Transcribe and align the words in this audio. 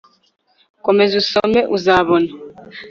komeza 0.85 1.13
usome 1.23 1.59
uzabona 1.75 2.29